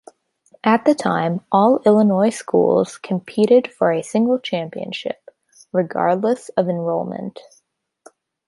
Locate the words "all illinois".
1.51-2.31